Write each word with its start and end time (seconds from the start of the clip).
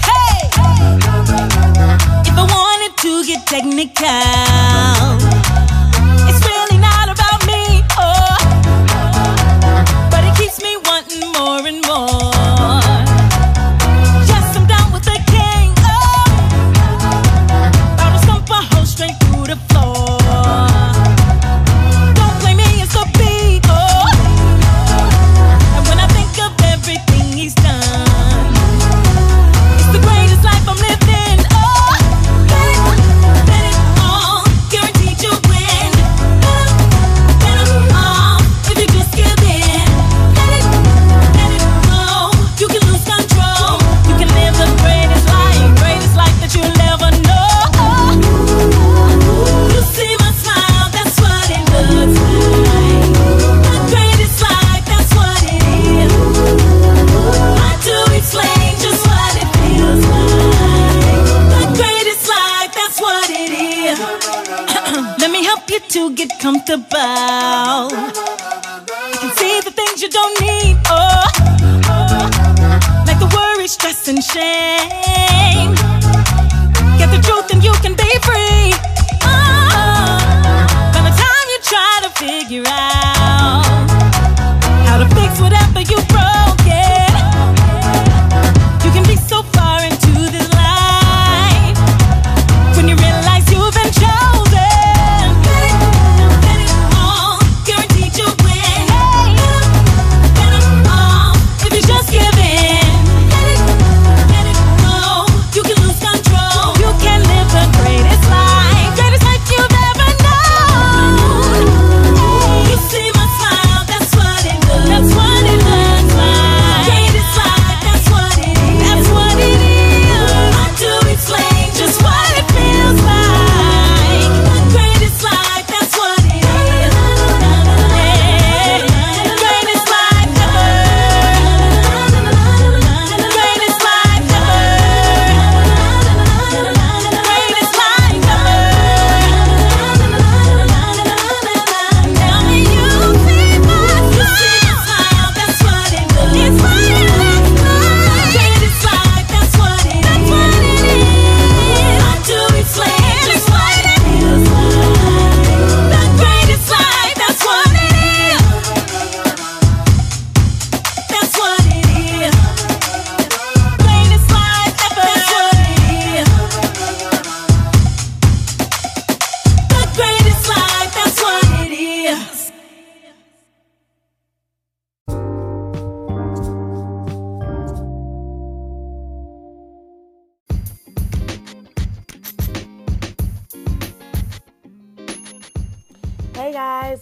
Hey! 0.00 0.48
If 2.24 2.38
I 2.38 2.44
wanted 2.48 2.96
to 3.02 3.12
get 3.26 3.46
technical, 3.46 4.06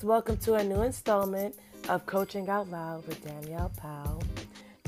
welcome 0.03 0.37
to 0.37 0.55
a 0.55 0.65
new 0.65 0.83
installment 0.83 1.55
of 1.89 2.05
Coaching 2.07 2.49
Out 2.49 2.69
Loud 2.71 3.07
with 3.07 3.25
Danielle 3.25 3.71
Powell. 3.77 4.21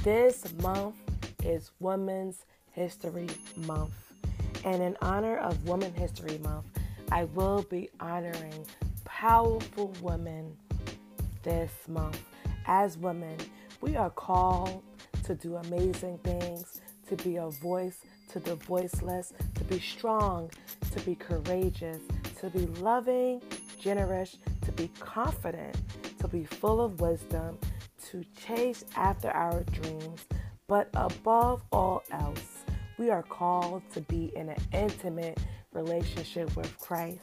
This 0.03 0.45
month 0.61 0.97
is 1.45 1.71
Women's 1.79 2.45
History 2.73 3.29
Month, 3.59 3.93
and 4.65 4.83
in 4.83 4.97
honor 5.03 5.37
of 5.37 5.69
Women 5.69 5.95
History 5.95 6.39
Month, 6.39 6.67
I 7.13 7.25
will 7.27 7.63
be 7.71 7.91
honoring 8.01 8.67
powerful 9.05 9.95
women 10.03 10.57
this 11.45 11.71
month. 11.87 12.21
As 12.67 12.99
women, 12.99 13.37
we 13.81 13.95
are 13.95 14.11
called 14.11 14.83
to 15.27 15.37
do 15.37 15.55
amazing 15.57 16.19
things, 16.25 16.81
to 17.09 17.15
be 17.23 17.37
a 17.37 17.51
voice 17.51 17.99
to 18.31 18.41
the 18.41 18.57
voiceless, 18.57 19.33
to 19.55 19.65
be 19.65 19.79
strong, 19.79 20.51
to 20.91 21.01
be 21.03 21.15
courageous, 21.15 22.01
to 22.41 22.51
be 22.51 22.67
loving, 22.81 23.41
generous, 23.79 24.39
to 24.65 24.73
be 24.73 24.89
confident, 25.01 25.77
to 26.19 26.29
be 26.29 26.45
full 26.45 26.81
of 26.81 27.01
wisdom, 27.01 27.59
to 28.11 28.25
chase 28.47 28.85
after 28.97 29.31
our 29.31 29.63
dreams. 29.65 30.25
But 30.67 30.89
above 30.95 31.63
all 31.73 32.03
else, 32.11 32.65
we 32.99 33.11
are 33.11 33.23
called 33.23 33.83
to 33.93 34.01
be 34.03 34.33
in 34.35 34.49
an 34.49 34.61
intimate 34.73 35.39
relationship 35.73 36.55
with 36.57 36.79
Christ. 36.79 37.21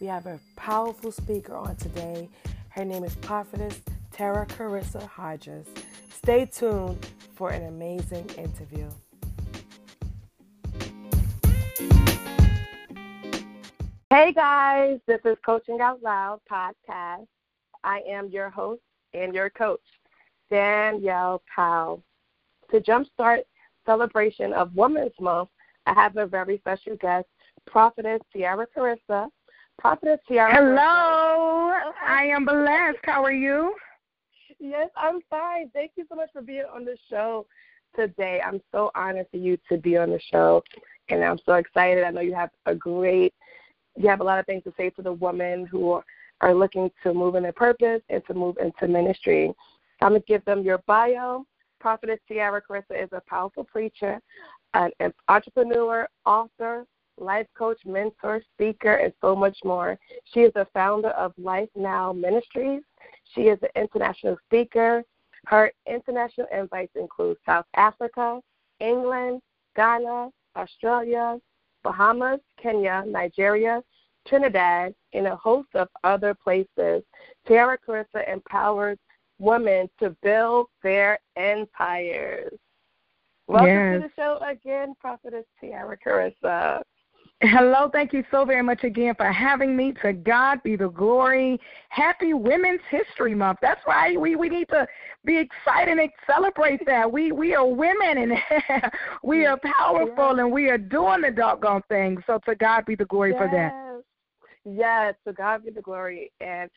We 0.00 0.06
have 0.08 0.26
a 0.26 0.40
powerful 0.56 1.12
speaker 1.12 1.54
on 1.54 1.76
today. 1.76 2.28
Her 2.70 2.84
name 2.84 3.04
is 3.04 3.14
Prophetess 3.16 3.80
Tera 4.12 4.46
Carissa 4.46 5.06
Hodges. 5.06 5.66
Stay 6.10 6.46
tuned 6.46 7.06
for 7.34 7.50
an 7.50 7.64
amazing 7.64 8.28
interview. 8.36 8.88
Hey 14.16 14.32
guys, 14.32 14.98
this 15.06 15.20
is 15.26 15.36
Coaching 15.44 15.82
Out 15.82 16.02
Loud 16.02 16.40
podcast. 16.50 17.26
I 17.84 18.00
am 18.08 18.30
your 18.30 18.48
host 18.48 18.80
and 19.12 19.34
your 19.34 19.50
coach, 19.50 19.82
Danielle 20.50 21.42
Powell. 21.54 22.02
To 22.70 22.80
jumpstart 22.80 23.40
celebration 23.84 24.54
of 24.54 24.74
Women's 24.74 25.12
Month, 25.20 25.50
I 25.84 25.92
have 25.92 26.16
a 26.16 26.24
very 26.24 26.56
special 26.56 26.96
guest, 26.96 27.26
Prophetess 27.66 28.22
Tera 28.32 28.66
Carissa. 28.74 29.28
Prophetess 29.78 30.20
Tera. 30.26 30.50
Hello, 30.50 31.74
I 32.02 32.24
am 32.34 32.46
blessed. 32.46 32.96
How 33.02 33.22
are 33.22 33.34
you? 33.34 33.74
Yes, 34.58 34.88
I'm 34.96 35.20
fine. 35.28 35.68
Thank 35.74 35.90
you 35.96 36.06
so 36.08 36.14
much 36.14 36.30
for 36.32 36.40
being 36.40 36.64
on 36.74 36.86
the 36.86 36.96
show 37.10 37.44
today. 37.94 38.40
I'm 38.42 38.62
so 38.72 38.90
honored 38.94 39.26
for 39.30 39.36
you 39.36 39.58
to 39.68 39.76
be 39.76 39.98
on 39.98 40.08
the 40.08 40.20
show, 40.32 40.62
and 41.10 41.22
I'm 41.22 41.38
so 41.44 41.52
excited. 41.56 42.02
I 42.02 42.10
know 42.12 42.22
you 42.22 42.34
have 42.34 42.50
a 42.64 42.74
great, 42.74 43.34
you 43.96 44.08
have 44.08 44.20
a 44.20 44.24
lot 44.24 44.38
of 44.38 44.46
things 44.46 44.64
to 44.64 44.72
say 44.76 44.90
to 44.90 45.02
the 45.02 45.12
women 45.12 45.66
who 45.66 45.92
are, 45.92 46.04
looking 46.54 46.90
to 47.02 47.14
move 47.14 47.34
in 47.34 47.42
their 47.42 47.52
purpose 47.52 48.02
and 48.10 48.22
to 48.26 48.34
move 48.34 48.58
into 48.58 48.86
ministry. 48.86 49.50
I'm 50.02 50.10
going 50.10 50.20
to 50.20 50.26
give 50.26 50.44
them 50.44 50.62
your 50.62 50.78
bio. 50.86 51.46
Prophetess 51.80 52.20
Tera 52.28 52.60
Carissa 52.60 53.02
is 53.02 53.08
a 53.12 53.22
powerful 53.26 53.64
preacher, 53.64 54.20
an 54.74 54.90
entrepreneur, 55.28 56.06
author, 56.26 56.84
life 57.18 57.46
coach, 57.56 57.78
mentor, 57.86 58.42
speaker, 58.54 58.96
and 58.96 59.12
so 59.22 59.34
much 59.34 59.56
more. 59.64 59.98
She 60.32 60.40
is 60.40 60.52
the 60.54 60.66
founder 60.74 61.10
of 61.10 61.32
Life 61.38 61.70
Now 61.74 62.12
Ministries. 62.12 62.82
She 63.34 63.42
is 63.42 63.58
an 63.62 63.70
international 63.74 64.36
speaker. 64.46 65.02
Her 65.46 65.72
international 65.86 66.48
invites 66.52 66.92
include 66.96 67.38
South 67.46 67.66
Africa, 67.76 68.40
England, 68.80 69.40
Ghana, 69.74 70.28
Australia, 70.56 71.38
Bahamas, 71.86 72.40
Kenya, 72.60 73.04
Nigeria, 73.06 73.80
Trinidad, 74.26 74.92
and 75.12 75.28
a 75.28 75.36
host 75.36 75.68
of 75.74 75.86
other 76.02 76.34
places. 76.34 77.04
Tera 77.46 77.78
Carissa 77.78 78.28
empowers 78.28 78.98
women 79.38 79.88
to 80.00 80.10
build 80.20 80.66
their 80.82 81.20
empires. 81.36 82.52
Welcome 83.46 83.68
Yes. 83.68 84.02
to 84.02 84.08
the 84.08 84.14
show 84.16 84.38
again, 84.38 84.96
Prophetess 84.98 85.46
Tera 85.60 85.96
Carissa. 85.96 86.82
Hello, 87.42 87.90
thank 87.92 88.14
you 88.14 88.24
so 88.30 88.46
very 88.46 88.62
much 88.62 88.82
again 88.82 89.14
for 89.14 89.30
having 89.30 89.76
me. 89.76 89.92
To 90.02 90.14
God 90.14 90.62
be 90.62 90.74
the 90.74 90.88
glory. 90.88 91.60
Happy 91.90 92.32
Women's 92.32 92.80
History 92.90 93.34
Month. 93.34 93.58
That's 93.60 93.80
right. 93.86 94.18
We 94.18 94.36
we 94.36 94.48
need 94.48 94.68
to 94.68 94.86
be 95.24 95.36
excited 95.36 95.98
and 95.98 96.10
celebrate 96.26 96.80
that. 96.86 97.10
We 97.10 97.32
we 97.32 97.54
are 97.54 97.66
women 97.66 98.18
and 98.18 98.32
we 99.22 99.44
are 99.44 99.58
powerful 99.78 100.40
and 100.40 100.50
we 100.50 100.70
are 100.70 100.78
doing 100.78 101.20
the 101.20 101.30
doggone 101.30 101.82
thing. 101.90 102.16
So 102.26 102.40
to 102.46 102.54
God 102.54 102.86
be 102.86 102.94
the 102.94 103.04
glory 103.04 103.32
for 103.32 103.48
that. 103.52 103.74
Yes. 103.74 104.02
Yes, 104.64 105.14
to 105.26 105.32
God 105.32 105.64
be 105.64 105.70
the 105.70 105.82
glory. 105.82 106.32
And 106.40 106.70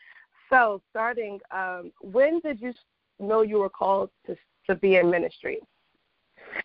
so, 0.49 0.81
starting, 0.89 1.39
um, 1.51 1.91
when 2.01 2.39
did 2.41 2.61
you 2.61 2.73
know 3.19 3.41
you 3.41 3.59
were 3.59 3.69
called 3.69 4.09
to 4.25 4.35
to 4.67 4.75
be 4.75 4.97
in 4.97 5.09
ministry? 5.09 5.59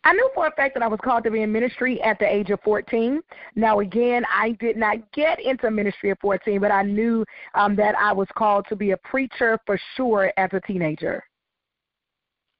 I 0.04 0.12
knew 0.12 0.30
for 0.34 0.46
a 0.46 0.52
fact 0.52 0.74
that 0.74 0.82
I 0.82 0.86
was 0.86 1.00
called 1.02 1.24
to 1.24 1.30
be 1.30 1.42
in 1.42 1.50
ministry 1.50 2.00
at 2.02 2.18
the 2.18 2.26
age 2.26 2.50
of 2.50 2.60
14. 2.62 3.22
Now, 3.56 3.80
again, 3.80 4.24
I 4.30 4.52
did 4.60 4.76
not 4.76 5.10
get 5.12 5.40
into 5.40 5.70
ministry 5.70 6.10
at 6.10 6.20
14, 6.20 6.60
but 6.60 6.70
I 6.70 6.82
knew 6.82 7.24
um, 7.54 7.74
that 7.76 7.94
I 7.98 8.12
was 8.12 8.28
called 8.36 8.66
to 8.68 8.76
be 8.76 8.90
a 8.90 8.96
preacher 8.98 9.58
for 9.64 9.80
sure 9.96 10.30
as 10.36 10.50
a 10.52 10.60
teenager. 10.60 11.24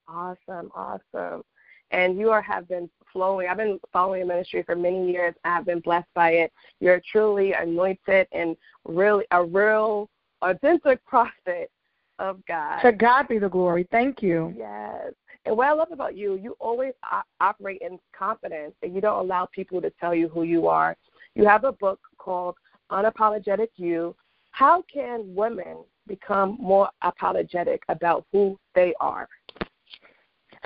Awesome, 0.07 0.71
awesome. 0.75 1.43
And 1.91 2.17
you 2.17 2.31
are 2.31 2.41
have 2.41 2.67
been 2.67 2.89
flowing. 3.13 3.47
I've 3.47 3.57
been 3.57 3.79
following 3.93 4.19
your 4.19 4.27
ministry 4.27 4.63
for 4.63 4.75
many 4.75 5.11
years. 5.11 5.35
I've 5.43 5.65
been 5.65 5.79
blessed 5.81 6.07
by 6.15 6.31
it. 6.31 6.51
You're 6.79 7.01
truly 7.11 7.53
anointed 7.53 8.27
and 8.31 8.57
really 8.85 9.25
a 9.31 9.43
real 9.43 10.09
authentic 10.41 11.05
prophet 11.07 11.69
of 12.17 12.43
God. 12.47 12.81
To 12.81 12.91
God 12.91 13.27
be 13.27 13.37
the 13.37 13.49
glory. 13.49 13.87
Thank 13.91 14.23
you. 14.23 14.53
Yes. 14.57 15.13
And 15.45 15.55
what 15.55 15.67
I 15.67 15.73
love 15.73 15.91
about 15.91 16.17
you, 16.17 16.35
you 16.35 16.55
always 16.59 16.93
operate 17.39 17.81
in 17.81 17.99
confidence 18.17 18.73
and 18.81 18.95
you 18.95 19.01
don't 19.01 19.19
allow 19.19 19.47
people 19.53 19.81
to 19.81 19.91
tell 19.99 20.15
you 20.15 20.27
who 20.27 20.43
you 20.43 20.67
are. 20.67 20.97
You 21.35 21.45
have 21.45 21.63
a 21.65 21.71
book 21.71 21.99
called 22.17 22.55
Unapologetic 22.91 23.67
You. 23.75 24.15
How 24.51 24.83
can 24.91 25.35
women 25.35 25.77
become 26.07 26.57
more 26.59 26.89
apologetic 27.01 27.83
about 27.89 28.25
who 28.31 28.57
they 28.73 28.93
are? 28.99 29.27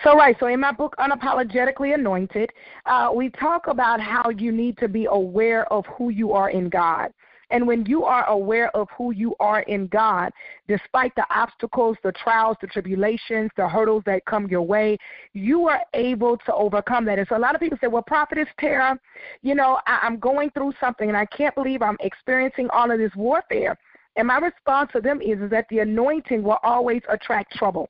So, 0.03 0.15
right. 0.15 0.35
So, 0.39 0.47
in 0.47 0.61
my 0.61 0.71
book, 0.71 0.95
Unapologetically 0.97 1.93
Anointed, 1.93 2.49
uh, 2.85 3.11
we 3.13 3.29
talk 3.31 3.67
about 3.67 3.99
how 3.99 4.29
you 4.29 4.51
need 4.51 4.77
to 4.77 4.87
be 4.87 5.07
aware 5.09 5.71
of 5.73 5.85
who 5.97 6.09
you 6.09 6.31
are 6.31 6.51
in 6.51 6.69
God. 6.69 7.11
And 7.51 7.65
when 7.65 7.85
you 7.85 8.03
are 8.03 8.25
aware 8.27 8.75
of 8.75 8.87
who 8.97 9.11
you 9.11 9.35
are 9.39 9.61
in 9.61 9.87
God, 9.87 10.31
despite 10.67 11.15
the 11.15 11.25
obstacles, 11.29 11.97
the 12.03 12.11
trials, 12.11 12.57
the 12.61 12.67
tribulations, 12.67 13.49
the 13.57 13.67
hurdles 13.67 14.03
that 14.05 14.25
come 14.25 14.47
your 14.47 14.61
way, 14.61 14.97
you 15.33 15.67
are 15.67 15.81
able 15.93 16.37
to 16.37 16.53
overcome 16.53 17.05
that. 17.05 17.17
And 17.17 17.27
so 17.27 17.37
a 17.37 17.39
lot 17.39 17.55
of 17.55 17.61
people 17.61 17.77
say, 17.81 17.87
well, 17.87 18.03
Prophetess 18.03 18.47
Tera, 18.59 18.99
you 19.41 19.55
know, 19.55 19.79
I- 19.87 19.99
I'm 20.03 20.19
going 20.19 20.51
through 20.51 20.73
something 20.79 21.07
and 21.07 21.17
I 21.17 21.25
can't 21.25 21.55
believe 21.55 21.81
I'm 21.81 21.97
experiencing 22.01 22.69
all 22.71 22.91
of 22.91 22.99
this 22.99 23.15
warfare. 23.15 23.77
And 24.15 24.27
my 24.27 24.37
response 24.37 24.91
to 24.93 25.01
them 25.01 25.21
is, 25.21 25.39
is 25.39 25.49
that 25.49 25.65
the 25.69 25.79
anointing 25.79 26.43
will 26.43 26.59
always 26.63 27.01
attract 27.09 27.55
trouble. 27.55 27.89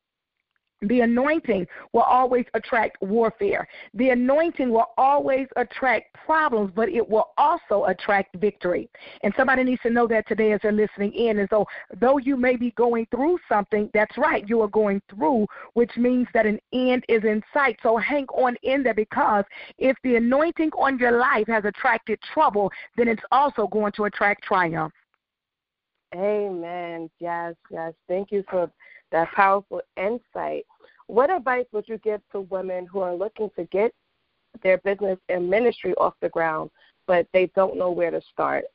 The 0.82 1.02
anointing 1.02 1.68
will 1.92 2.04
always 2.04 2.46
attract 2.54 3.02
warfare. 3.02 3.68
The 3.94 4.10
anointing 4.12 4.70
will 4.70 4.88
always 4.98 5.48
attract 5.58 6.14
problems, 6.26 6.72
but 6.74 6.88
it 6.88 7.08
will 7.08 7.32
also 7.38 7.86
attract 7.86 8.38
victory. 8.38 8.90
And 9.24 9.34
somebody 9.36 9.64
needs 9.64 9.82
to 9.82 9.90
know 9.90 10.08
that 10.08 10.28
today 10.28 10.54
as 10.54 10.62
they're 10.64 10.72
listening 10.72 11.14
in. 11.14 11.40
And 11.40 11.50
so, 11.50 11.66
though 12.00 12.18
you 12.18 12.38
may 12.38 12.56
be 12.56 12.72
going 12.72 13.08
through 13.12 13.40
something, 13.50 13.90
that's 13.94 14.18
right, 14.18 14.48
you 14.48 14.62
are 14.62 14.70
going 14.70 15.02
through, 15.10 15.48
which 15.74 15.92
means 15.98 16.28
that 16.34 16.46
an 16.46 16.60
end 16.72 17.04
is 17.10 17.24
in 17.26 17.44
sight. 17.54 17.78
So, 17.84 17.98
hang 17.98 18.28
on 18.28 18.56
in 18.64 18.84
there 18.84 18.94
because 18.94 19.44
if 19.78 19.98
the 20.04 20.16
anointing 20.16 20.72
on 20.78 20.98
your 20.98 21.20
life 21.20 21.48
has 21.48 21.66
attracted 21.66 22.20
trouble, 22.34 22.72
then 22.96 23.10
it's 23.10 23.24
also 23.32 23.68
going 23.68 23.92
to 23.94 24.06
attract 24.06 24.44
triumph. 24.44 24.94
Amen. 26.16 27.10
Yes, 27.20 27.56
yes. 27.70 27.94
Thank 28.08 28.32
you 28.32 28.44
for 28.50 28.72
that 29.12 29.32
powerful 29.32 29.82
insight. 29.98 30.66
What 31.08 31.30
advice 31.30 31.66
would 31.72 31.88
you 31.88 31.98
give 32.00 32.22
to 32.32 32.42
women 32.42 32.86
who 32.86 33.00
are 33.00 33.16
looking 33.16 33.50
to 33.56 33.66
get 33.66 33.94
their 34.64 34.78
business 34.80 35.18
and 35.30 35.50
ministry 35.50 35.94
off 35.96 36.14
the 36.22 36.30
ground, 36.30 36.70
but 37.08 37.28
they 37.34 37.52
don't 37.56 37.78
know 37.78 37.92
where 37.92 38.12
to 38.12 38.22
start? 38.32 38.66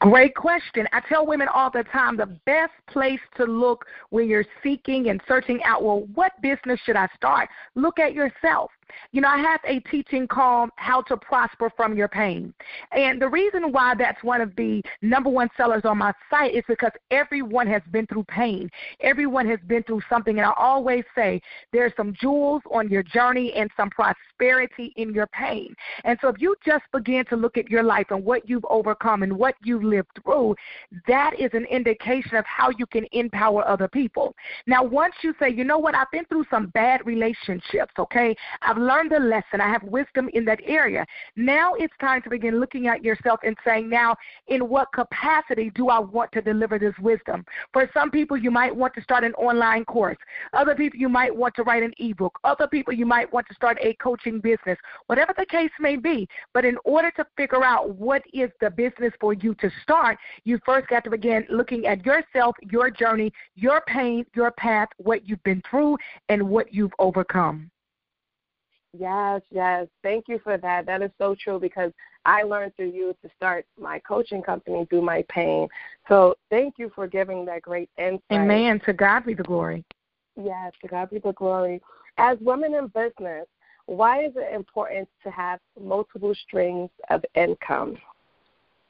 Great 0.00 0.34
question. 0.34 0.86
I 0.92 1.00
tell 1.08 1.26
women 1.26 1.48
all 1.48 1.70
the 1.70 1.84
time 1.84 2.16
the 2.16 2.38
best 2.46 2.72
place 2.88 3.20
to 3.36 3.44
look 3.44 3.86
when 4.10 4.28
you're 4.28 4.44
seeking 4.62 5.08
and 5.08 5.20
searching 5.28 5.62
out, 5.64 5.82
well, 5.82 6.06
what 6.14 6.32
business 6.42 6.80
should 6.84 6.96
I 6.96 7.08
start? 7.16 7.48
Look 7.74 7.98
at 7.98 8.14
yourself. 8.14 8.70
You 9.12 9.20
know, 9.20 9.28
I 9.28 9.38
have 9.38 9.60
a 9.64 9.80
teaching 9.90 10.26
called 10.26 10.70
How 10.76 11.02
to 11.02 11.16
Prosper 11.16 11.70
from 11.76 11.96
Your 11.96 12.08
Pain. 12.08 12.52
And 12.92 13.20
the 13.20 13.28
reason 13.28 13.72
why 13.72 13.94
that's 13.96 14.22
one 14.22 14.40
of 14.40 14.54
the 14.56 14.82
number 15.02 15.30
one 15.30 15.48
sellers 15.56 15.82
on 15.84 15.98
my 15.98 16.12
site 16.28 16.54
is 16.54 16.64
because 16.68 16.92
everyone 17.10 17.66
has 17.66 17.82
been 17.90 18.06
through 18.06 18.24
pain. 18.24 18.70
Everyone 19.00 19.48
has 19.48 19.58
been 19.66 19.82
through 19.84 20.02
something. 20.08 20.38
And 20.38 20.46
I 20.46 20.52
always 20.56 21.04
say 21.14 21.40
there's 21.72 21.92
some 21.96 22.14
jewels 22.20 22.62
on 22.70 22.88
your 22.88 23.02
journey 23.02 23.52
and 23.54 23.70
some 23.76 23.90
prosperity 23.90 24.92
in 24.96 25.12
your 25.12 25.26
pain. 25.28 25.74
And 26.04 26.18
so 26.20 26.28
if 26.28 26.40
you 26.40 26.56
just 26.64 26.84
begin 26.92 27.24
to 27.26 27.36
look 27.36 27.56
at 27.56 27.68
your 27.68 27.82
life 27.82 28.06
and 28.10 28.24
what 28.24 28.48
you've 28.48 28.64
overcome 28.68 29.22
and 29.22 29.36
what 29.36 29.54
you've 29.62 29.84
lived 29.84 30.10
through, 30.22 30.54
that 31.06 31.38
is 31.38 31.50
an 31.52 31.64
indication 31.66 32.36
of 32.36 32.44
how 32.46 32.70
you 32.78 32.86
can 32.86 33.06
empower 33.12 33.66
other 33.66 33.88
people. 33.88 34.34
Now, 34.66 34.82
once 34.82 35.14
you 35.22 35.34
say, 35.40 35.50
you 35.50 35.64
know 35.64 35.78
what, 35.78 35.94
I've 35.94 36.10
been 36.10 36.24
through 36.26 36.44
some 36.50 36.68
bad 36.68 37.04
relationships, 37.04 37.92
okay? 37.98 38.34
I've 38.62 38.78
learned 38.80 39.12
a 39.12 39.20
lesson. 39.20 39.60
I 39.60 39.68
have 39.68 39.82
wisdom 39.82 40.28
in 40.32 40.44
that 40.46 40.60
area. 40.64 41.04
Now 41.36 41.74
it's 41.74 41.94
time 42.00 42.22
to 42.22 42.30
begin 42.30 42.58
looking 42.58 42.86
at 42.88 43.04
yourself 43.04 43.40
and 43.44 43.56
saying, 43.64 43.88
now, 43.88 44.16
in 44.48 44.68
what 44.68 44.88
capacity 44.92 45.70
do 45.74 45.88
I 45.88 45.98
want 45.98 46.32
to 46.32 46.40
deliver 46.40 46.78
this 46.78 46.94
wisdom? 47.00 47.44
For 47.72 47.88
some 47.92 48.10
people, 48.10 48.36
you 48.36 48.50
might 48.50 48.74
want 48.74 48.94
to 48.94 49.02
start 49.02 49.24
an 49.24 49.34
online 49.34 49.84
course. 49.84 50.18
Other 50.52 50.74
people, 50.74 50.98
you 50.98 51.08
might 51.08 51.34
want 51.34 51.54
to 51.56 51.62
write 51.62 51.82
an 51.82 51.92
ebook. 51.98 52.38
Other 52.44 52.66
people, 52.66 52.92
you 52.92 53.06
might 53.06 53.32
want 53.32 53.46
to 53.48 53.54
start 53.54 53.78
a 53.80 53.94
coaching 53.94 54.40
business. 54.40 54.78
Whatever 55.06 55.34
the 55.36 55.46
case 55.46 55.70
may 55.78 55.96
be. 55.96 56.28
But 56.54 56.64
in 56.64 56.76
order 56.84 57.10
to 57.12 57.26
figure 57.36 57.64
out 57.64 57.96
what 57.96 58.22
is 58.32 58.50
the 58.60 58.70
business 58.70 59.12
for 59.20 59.34
you 59.34 59.54
to 59.56 59.70
start, 59.82 60.18
you 60.44 60.58
first 60.64 60.88
got 60.88 61.04
to 61.04 61.10
begin 61.10 61.46
looking 61.50 61.86
at 61.86 62.04
yourself, 62.04 62.56
your 62.62 62.90
journey, 62.90 63.32
your 63.54 63.82
pain, 63.86 64.24
your 64.34 64.50
path, 64.52 64.88
what 64.98 65.28
you've 65.28 65.42
been 65.42 65.62
through, 65.68 65.96
and 66.28 66.42
what 66.42 66.72
you've 66.72 66.92
overcome. 66.98 67.70
Yes, 68.98 69.42
yes. 69.50 69.86
Thank 70.02 70.26
you 70.28 70.40
for 70.42 70.58
that. 70.58 70.86
That 70.86 71.02
is 71.02 71.10
so 71.18 71.36
true 71.40 71.60
because 71.60 71.92
I 72.24 72.42
learned 72.42 72.74
through 72.76 72.90
you 72.90 73.14
to 73.22 73.30
start 73.36 73.64
my 73.78 74.00
coaching 74.00 74.42
company 74.42 74.86
through 74.90 75.02
my 75.02 75.24
pain. 75.28 75.68
So 76.08 76.34
thank 76.50 76.74
you 76.76 76.90
for 76.94 77.06
giving 77.06 77.44
that 77.46 77.62
great 77.62 77.88
insight. 77.98 78.22
Amen. 78.32 78.80
To 78.86 78.92
God 78.92 79.24
be 79.24 79.34
the 79.34 79.44
glory. 79.44 79.84
Yes, 80.36 80.72
to 80.82 80.88
God 80.88 81.10
be 81.10 81.18
the 81.18 81.32
glory. 81.32 81.80
As 82.18 82.36
women 82.40 82.74
in 82.74 82.88
business, 82.88 83.46
why 83.86 84.24
is 84.24 84.32
it 84.36 84.54
important 84.54 85.08
to 85.22 85.30
have 85.30 85.60
multiple 85.80 86.34
streams 86.46 86.90
of 87.10 87.24
income? 87.34 87.96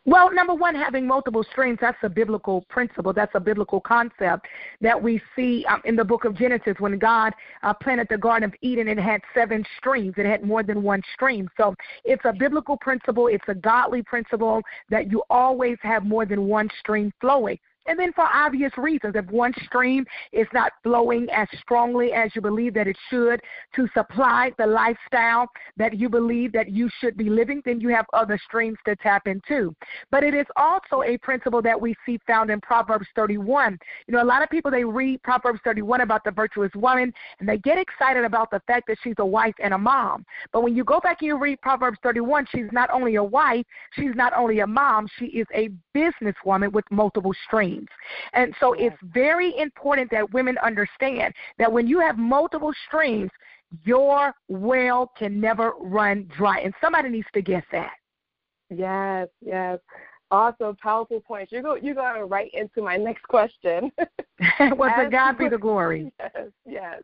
Well, 0.06 0.32
number 0.32 0.54
one, 0.54 0.74
having 0.74 1.06
multiple 1.06 1.44
streams, 1.52 1.78
that's 1.80 1.98
a 2.02 2.08
biblical 2.08 2.62
principle. 2.70 3.12
That's 3.12 3.34
a 3.34 3.40
biblical 3.40 3.80
concept 3.80 4.46
that 4.80 5.00
we 5.00 5.20
see 5.36 5.66
um, 5.66 5.82
in 5.84 5.94
the 5.94 6.04
book 6.04 6.24
of 6.24 6.34
Genesis 6.34 6.74
when 6.78 6.98
God 6.98 7.34
uh, 7.62 7.74
planted 7.74 8.06
the 8.08 8.16
Garden 8.16 8.48
of 8.48 8.54
Eden. 8.62 8.88
It 8.88 8.98
had 8.98 9.20
seven 9.34 9.62
streams, 9.76 10.14
it 10.16 10.24
had 10.24 10.42
more 10.42 10.62
than 10.62 10.82
one 10.82 11.02
stream. 11.12 11.50
So 11.58 11.74
it's 12.04 12.24
a 12.24 12.32
biblical 12.32 12.78
principle, 12.78 13.26
it's 13.26 13.44
a 13.48 13.54
godly 13.54 14.02
principle 14.02 14.62
that 14.88 15.10
you 15.10 15.22
always 15.28 15.76
have 15.82 16.04
more 16.04 16.24
than 16.24 16.46
one 16.46 16.70
stream 16.80 17.12
flowing. 17.20 17.58
And 17.86 17.98
then 17.98 18.12
for 18.12 18.24
obvious 18.24 18.72
reasons, 18.76 19.14
if 19.16 19.26
one 19.30 19.52
stream 19.64 20.04
is 20.32 20.46
not 20.52 20.72
flowing 20.82 21.28
as 21.30 21.48
strongly 21.60 22.12
as 22.12 22.30
you 22.34 22.40
believe 22.40 22.74
that 22.74 22.86
it 22.86 22.96
should 23.08 23.40
to 23.74 23.88
supply 23.94 24.52
the 24.58 24.66
lifestyle 24.66 25.48
that 25.76 25.98
you 25.98 26.08
believe 26.08 26.52
that 26.52 26.70
you 26.70 26.90
should 27.00 27.16
be 27.16 27.30
living, 27.30 27.62
then 27.64 27.80
you 27.80 27.88
have 27.88 28.04
other 28.12 28.38
streams 28.44 28.76
to 28.86 28.94
tap 28.96 29.26
into. 29.26 29.74
But 30.10 30.22
it 30.22 30.34
is 30.34 30.46
also 30.56 31.02
a 31.02 31.16
principle 31.18 31.62
that 31.62 31.80
we 31.80 31.94
see 32.04 32.18
found 32.26 32.50
in 32.50 32.60
Proverbs 32.60 33.06
31. 33.16 33.78
You 34.06 34.14
know, 34.14 34.22
a 34.22 34.24
lot 34.24 34.42
of 34.42 34.50
people 34.50 34.70
they 34.70 34.84
read 34.84 35.22
Proverbs 35.22 35.60
31 35.64 36.02
about 36.02 36.22
the 36.24 36.30
virtuous 36.30 36.70
woman 36.74 37.12
and 37.38 37.48
they 37.48 37.58
get 37.58 37.78
excited 37.78 38.24
about 38.24 38.50
the 38.50 38.60
fact 38.66 38.88
that 38.88 38.98
she's 39.02 39.14
a 39.18 39.26
wife 39.26 39.54
and 39.62 39.72
a 39.72 39.78
mom. 39.78 40.24
But 40.52 40.62
when 40.62 40.76
you 40.76 40.84
go 40.84 41.00
back 41.00 41.18
and 41.20 41.28
you 41.28 41.38
read 41.38 41.60
Proverbs 41.62 41.98
31, 42.02 42.46
she's 42.52 42.70
not 42.72 42.90
only 42.90 43.14
a 43.14 43.24
wife, 43.24 43.64
she's 43.92 44.14
not 44.14 44.32
only 44.36 44.60
a 44.60 44.66
mom, 44.66 45.08
she 45.18 45.26
is 45.26 45.46
a 45.54 45.70
businesswoman 45.96 46.72
with 46.72 46.84
multiple 46.90 47.32
streams. 47.46 47.69
And 48.32 48.54
so 48.60 48.72
it's 48.74 48.96
very 49.02 49.56
important 49.58 50.10
that 50.10 50.32
women 50.32 50.56
understand 50.64 51.34
that 51.58 51.70
when 51.70 51.86
you 51.86 52.00
have 52.00 52.18
multiple 52.18 52.72
streams, 52.86 53.30
your 53.84 54.32
well 54.48 55.12
can 55.16 55.40
never 55.40 55.72
run 55.80 56.28
dry. 56.36 56.60
And 56.60 56.74
somebody 56.80 57.08
needs 57.08 57.28
to 57.34 57.42
get 57.42 57.64
that. 57.72 57.92
Yes, 58.68 59.28
yes. 59.44 59.78
Awesome, 60.32 60.76
powerful 60.76 61.20
points. 61.20 61.50
You're 61.50 61.62
go 61.62 61.74
you're 61.74 61.94
going 61.94 62.28
right 62.28 62.50
into 62.54 62.82
my 62.82 62.96
next 62.96 63.22
question. 63.24 63.90
well, 64.76 64.94
to 64.96 65.08
God 65.10 65.38
be 65.38 65.48
the 65.48 65.58
glory. 65.58 66.12
Yes, 66.20 66.48
yes. 66.66 67.02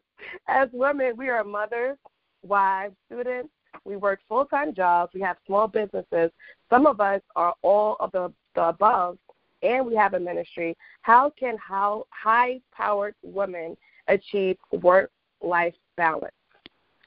As 0.49 0.69
women, 0.73 1.17
we 1.17 1.29
are 1.29 1.43
mothers, 1.43 1.99
wives, 2.43 2.95
students. 3.07 3.49
We 3.85 3.97
work 3.97 4.21
full 4.29 4.45
time 4.45 4.75
jobs. 4.75 5.13
We 5.13 5.21
have 5.23 5.37
small 5.47 5.67
businesses. 5.67 6.31
Some 6.71 6.87
of 6.87 7.01
us 7.01 7.21
are 7.35 7.55
all 7.63 7.97
of 8.01 8.13
the, 8.13 8.33
the 8.55 8.69
above, 8.69 9.19
and 9.63 9.87
we 9.87 9.95
have 9.95 10.15
a 10.15 10.21
ministry. 10.21 10.77
How 11.03 11.31
can 11.39 11.57
how 11.59 12.07
high 12.11 12.61
powered 12.73 13.15
women 13.23 13.77
achieve 14.09 14.57
work 14.73 15.11
life 15.43 15.75
balance? 15.97 16.33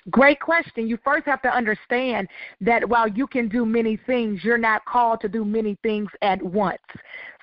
Great 0.10 0.40
question. 0.40 0.88
You 0.88 0.98
first 1.04 1.26
have 1.26 1.42
to 1.44 1.56
understand 1.56 2.28
that 2.62 2.88
while 2.88 3.08
you 3.08 3.28
can 3.28 3.48
do 3.48 3.66
many 3.66 3.98
things, 4.08 4.44
you're 4.44 4.58
not 4.58 4.84
called 4.86 5.22
to 5.22 5.30
do 5.30 5.46
many 5.46 5.78
things 5.84 6.10
at 6.22 6.42
once. 6.42 6.82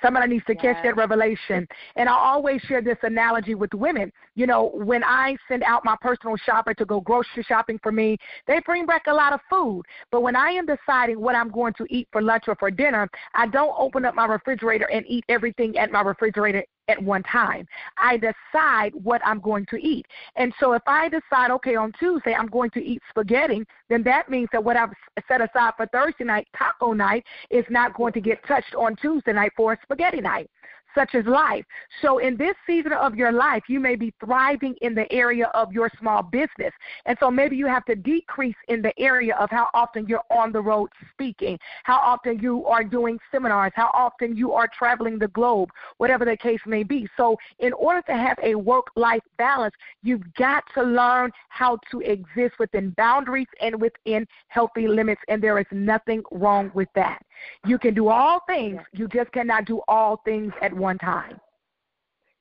Somebody 0.03 0.35
needs 0.35 0.45
to 0.47 0.55
catch 0.55 0.83
that 0.83 0.97
revelation. 0.97 1.67
And 1.97 2.09
I 2.09 2.12
always 2.12 2.61
share 2.62 2.83
this 2.83 2.99
analogy 3.03 3.55
with 3.55 3.73
women. 3.75 4.12
You 4.35 4.47
know, 4.47 4.71
when 4.75 5.03
I 5.03 5.37
send 5.49 5.62
out 5.62 5.85
my 5.85 5.97
personal 6.00 6.37
shopper 6.37 6.75
to 6.75 6.85
go 6.85 7.00
grocery 7.00 7.45
shopping 7.47 7.79
for 7.83 7.93
me, 7.93 8.19
they 8.47 8.61
bring 8.61 8.87
back 8.87 9.05
a 9.07 9.15
lot 9.15 9.33
of 9.33 9.41
food. 9.49 9.83
But 10.11 10.23
when 10.23 10.37
I 10.37 10.50
am 10.50 10.67
deciding 10.67 11.21
what 11.21 11.35
I'm 11.35 11.50
going 11.50 11.75
to 11.75 11.87
eat 11.88 12.09
for 12.12 12.23
lunch 12.23 12.45
or 12.49 12.57
for 12.57 12.71
dinner, 12.71 13.09
I 13.35 13.47
don't 13.47 13.75
open 13.79 14.05
up 14.05 14.15
my 14.15 14.26
refrigerator 14.26 14.87
and 14.91 15.05
eat 15.09 15.25
everything 15.29 15.76
at 15.79 15.91
my 15.91 16.03
refrigerator 16.03 16.65
at 16.88 17.03
one 17.03 17.23
time. 17.25 17.67
I 17.99 18.17
decide 18.17 18.93
what 18.95 19.21
I'm 19.25 19.41
going 19.41 19.67
to 19.71 19.76
eat. 19.76 20.07
And 20.37 20.53
so 20.61 20.73
if 20.73 20.83
I 20.87 21.09
decide, 21.09 21.50
okay, 21.53 21.75
on 21.75 21.93
Tuesday 21.99 22.35
I'm 22.35 22.47
going 22.47 22.71
to 22.71 22.85
eat 22.85 23.03
spaghetti, 23.11 23.65
then 23.88 24.03
that 24.05 24.29
means 24.29 24.49
that 24.53 24.62
what 24.62 24.76
I've 24.76 24.91
set 25.26 25.41
aside 25.41 25.73
for 25.76 25.87
Thursday 25.87 26.25
night, 26.25 26.47
taco 26.57 26.93
night, 26.93 27.25
is 27.50 27.65
not 27.71 27.95
going 27.95 28.12
to 28.12 28.21
get 28.21 28.47
touched 28.47 28.75
on 28.76 28.97
Tuesday 28.97 29.33
night 29.33 29.53
for 29.57 29.73
a 29.73 29.79
spaghetti 29.87 30.21
night. 30.21 30.50
Such 30.97 31.15
as 31.15 31.26
life. 31.26 31.65
So, 32.00 32.19
in 32.19 32.38
this 32.38 32.55
season 32.67 32.93
of 32.93 33.15
your 33.15 33.31
life, 33.31 33.65
you 33.69 33.81
may 33.81 33.97
be 33.97 34.15
thriving 34.19 34.75
in 34.81 34.95
the 34.95 35.11
area 35.12 35.50
of 35.53 35.71
your 35.71 35.91
small 36.00 36.23
business. 36.23 36.73
And 37.05 37.19
so, 37.21 37.31
maybe 37.31 37.55
you 37.55 37.67
have 37.67 37.85
to 37.85 37.95
decrease 37.95 38.57
in 38.69 38.81
the 38.81 38.99
area 38.99 39.37
of 39.37 39.50
how 39.50 39.69
often 39.75 40.07
you're 40.07 40.25
on 40.31 40.53
the 40.53 40.61
road 40.61 40.88
speaking, 41.12 41.59
how 41.85 41.99
often 41.99 42.38
you 42.38 42.65
are 42.65 42.83
doing 42.83 43.19
seminars, 43.31 43.73
how 43.75 43.91
often 43.93 44.37
you 44.38 44.53
are 44.53 44.69
traveling 44.69 45.19
the 45.19 45.29
globe, 45.29 45.69
whatever 45.99 46.25
the 46.25 46.37
case 46.37 46.61
may 46.65 46.83
be. 46.83 47.07
So, 47.19 47.37
in 47.59 47.75
order 47.75 48.00
to 48.07 48.15
have 48.15 48.38
a 48.43 48.55
work 48.55 48.87
life 48.97 49.23
balance, 49.37 49.75
you've 50.03 50.33
got 50.35 50.65
to 50.75 50.83
learn 50.83 51.31
how 51.50 51.79
to 51.91 52.00
exist 52.00 52.55
within 52.59 52.91
boundaries 52.97 53.49
and 53.61 53.79
within 53.79 54.26
healthy 54.49 54.88
limits. 54.88 55.21
And 55.29 55.43
there 55.43 55.59
is 55.59 55.67
nothing 55.71 56.23
wrong 56.31 56.71
with 56.73 56.88
that. 56.95 57.21
You 57.67 57.79
can 57.79 57.95
do 57.95 58.09
all 58.09 58.41
things, 58.47 58.81
you 58.93 59.09
just 59.09 59.31
cannot 59.33 59.67
do 59.67 59.81
all 59.88 60.23
things 60.25 60.53
at 60.62 60.73
one 60.87 60.99
time. 60.99 61.40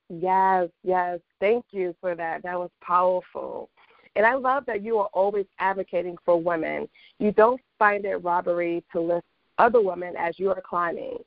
Yes, 0.07 0.69
yes. 0.83 1.19
Thank 1.39 1.65
you 1.71 1.95
for 1.99 2.13
that. 2.13 2.43
That 2.43 2.59
was 2.59 2.69
powerful. 2.79 3.69
And 4.15 4.23
I 4.23 4.35
love 4.35 4.65
that 4.67 4.83
you 4.83 4.99
are 4.99 5.09
always 5.13 5.47
advocating 5.57 6.15
for 6.23 6.39
women. 6.39 6.87
You 7.17 7.31
don't 7.31 7.59
find 7.79 8.05
it 8.05 8.23
robbery 8.23 8.83
to 8.91 9.01
lift 9.01 9.25
other 9.57 9.81
women 9.81 10.13
as 10.15 10.37
you 10.37 10.51
are 10.51 10.61
climbing. 10.61 11.17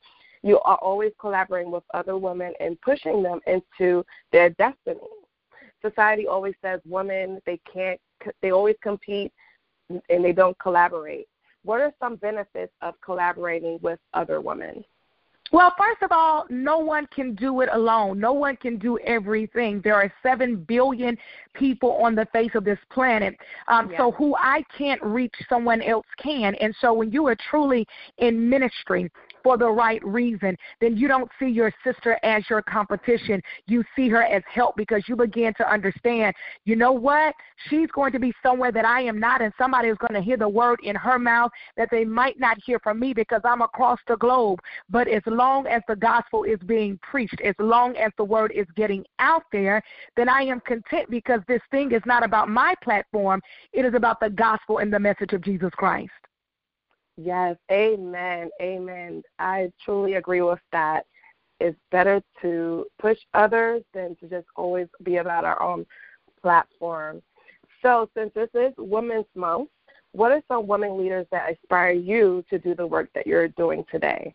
You 0.42 0.60
are 0.60 0.76
always 0.76 1.10
collaborating 1.20 1.72
with 1.72 1.82
other 1.92 2.16
women 2.16 2.52
and 2.60 2.80
pushing 2.82 3.20
them 3.20 3.40
into 3.48 4.06
their 4.30 4.50
destiny. 4.50 5.00
Society 5.82 6.28
always 6.28 6.54
says 6.62 6.80
women 6.86 7.40
they 7.46 7.60
can't 7.72 8.00
they 8.42 8.52
always 8.52 8.76
compete 8.80 9.32
and 9.90 10.24
they 10.24 10.32
don't 10.32 10.58
collaborate. 10.60 11.26
What 11.64 11.80
are 11.80 11.92
some 11.98 12.14
benefits 12.14 12.72
of 12.80 12.94
collaborating 13.00 13.80
with 13.82 13.98
other 14.14 14.40
women? 14.40 14.84
Well, 15.50 15.72
first 15.78 16.02
of 16.02 16.12
all, 16.12 16.46
no 16.50 16.78
one 16.78 17.06
can 17.06 17.34
do 17.34 17.62
it 17.62 17.70
alone. 17.72 18.20
No 18.20 18.32
one 18.32 18.56
can 18.56 18.76
do 18.78 18.98
everything. 18.98 19.80
There 19.82 19.94
are 19.94 20.12
seven 20.22 20.56
billion 20.56 21.16
people 21.54 21.92
on 21.92 22.14
the 22.14 22.26
face 22.32 22.50
of 22.54 22.64
this 22.64 22.78
planet. 22.90 23.36
Um, 23.66 23.92
So, 23.96 24.12
who 24.12 24.36
I 24.36 24.62
can't 24.76 25.02
reach, 25.02 25.34
someone 25.48 25.80
else 25.82 26.06
can. 26.18 26.54
And 26.56 26.74
so, 26.80 26.92
when 26.92 27.10
you 27.10 27.26
are 27.28 27.36
truly 27.50 27.86
in 28.18 28.48
ministry, 28.48 29.10
for 29.48 29.56
the 29.56 29.66
right 29.66 30.04
reason, 30.04 30.54
then 30.78 30.94
you 30.94 31.08
don't 31.08 31.30
see 31.38 31.46
your 31.46 31.72
sister 31.82 32.18
as 32.22 32.44
your 32.50 32.60
competition. 32.60 33.40
You 33.66 33.82
see 33.96 34.10
her 34.10 34.22
as 34.22 34.42
help 34.52 34.76
because 34.76 35.04
you 35.08 35.16
begin 35.16 35.54
to 35.54 35.72
understand, 35.72 36.36
you 36.66 36.76
know 36.76 36.92
what? 36.92 37.34
She's 37.70 37.90
going 37.92 38.12
to 38.12 38.18
be 38.18 38.30
somewhere 38.42 38.70
that 38.72 38.84
I 38.84 39.00
am 39.00 39.18
not, 39.18 39.40
and 39.40 39.50
somebody 39.56 39.88
is 39.88 39.96
going 40.06 40.12
to 40.12 40.20
hear 40.20 40.36
the 40.36 40.46
word 40.46 40.80
in 40.82 40.94
her 40.96 41.18
mouth 41.18 41.50
that 41.78 41.88
they 41.90 42.04
might 42.04 42.38
not 42.38 42.58
hear 42.62 42.78
from 42.80 43.00
me 43.00 43.14
because 43.14 43.40
I'm 43.42 43.62
across 43.62 43.98
the 44.06 44.18
globe. 44.18 44.58
But 44.90 45.08
as 45.08 45.22
long 45.24 45.66
as 45.66 45.80
the 45.88 45.96
gospel 45.96 46.44
is 46.44 46.58
being 46.66 46.98
preached, 47.00 47.40
as 47.40 47.54
long 47.58 47.96
as 47.96 48.12
the 48.18 48.24
word 48.24 48.52
is 48.54 48.66
getting 48.76 49.02
out 49.18 49.44
there, 49.50 49.82
then 50.14 50.28
I 50.28 50.42
am 50.42 50.60
content 50.60 51.08
because 51.08 51.40
this 51.48 51.62
thing 51.70 51.92
is 51.92 52.02
not 52.04 52.22
about 52.22 52.50
my 52.50 52.74
platform. 52.84 53.40
It 53.72 53.86
is 53.86 53.94
about 53.94 54.20
the 54.20 54.28
gospel 54.28 54.76
and 54.76 54.92
the 54.92 55.00
message 55.00 55.32
of 55.32 55.40
Jesus 55.40 55.70
Christ. 55.72 56.10
Yes, 57.20 57.56
amen, 57.72 58.48
amen. 58.62 59.24
I 59.40 59.72
truly 59.84 60.14
agree 60.14 60.40
with 60.40 60.60
that. 60.70 61.04
It's 61.58 61.76
better 61.90 62.22
to 62.42 62.86
push 63.00 63.18
others 63.34 63.82
than 63.92 64.14
to 64.20 64.28
just 64.28 64.46
always 64.54 64.86
be 65.02 65.16
about 65.16 65.44
our 65.44 65.60
own 65.60 65.84
platform. 66.40 67.20
So, 67.82 68.08
since 68.16 68.32
this 68.34 68.50
is 68.54 68.72
Women's 68.78 69.26
Month, 69.34 69.68
what 70.12 70.30
are 70.30 70.42
some 70.46 70.68
women 70.68 70.96
leaders 70.96 71.26
that 71.32 71.50
inspire 71.50 71.90
you 71.90 72.44
to 72.50 72.58
do 72.58 72.76
the 72.76 72.86
work 72.86 73.08
that 73.16 73.26
you're 73.26 73.48
doing 73.48 73.84
today? 73.90 74.32